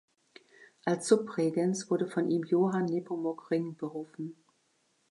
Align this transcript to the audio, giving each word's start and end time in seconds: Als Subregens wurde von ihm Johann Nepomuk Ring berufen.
Als 0.83 1.07
Subregens 1.09 1.91
wurde 1.91 2.07
von 2.07 2.27
ihm 2.31 2.41
Johann 2.47 2.85
Nepomuk 2.85 3.51
Ring 3.51 3.75
berufen. 3.75 4.35